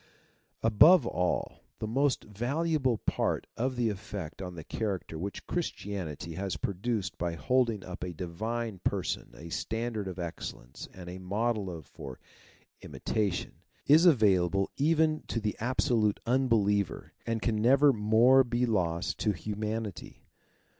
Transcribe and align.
"^jove 0.63 1.03
ally 1.13 1.59
the., 1.77 1.85
most 1.85 2.23
valuable 2.23 2.97
part 2.97 3.45
of 3.55 3.75
the 3.75 3.87
effect, 3.89 4.41
on 4.41 4.55
the 4.55 4.63
character 4.63 5.19
which 5.19 5.45
Christianity 5.45 6.33
has 6.33 6.57
produced 6.57 7.19
by 7.19 7.35
holding 7.35 7.85
up 7.85 8.03
in 8.03 8.09
a 8.09 8.13
Divine 8.15 8.79
Person 8.79 9.31
a 9.37 9.49
standard 9.49 10.07
of 10.07 10.17
excellence 10.17 10.87
and 10.91 11.07
a 11.07 11.19
model 11.19 11.79
for 11.83 12.19
imitation, 12.81 13.61
is 13.85 14.07
available 14.07 14.71
even 14.75 15.21
to 15.27 15.39
the 15.39 15.55
absolute 15.59 16.19
unbeliever 16.25 17.13
and 17.27 17.39
can 17.43 17.61
never 17.61 17.93
more 17.93 18.43
be 18.43 18.65
lost 18.65 19.19
to 19.19 19.33
humanity. 19.33 20.23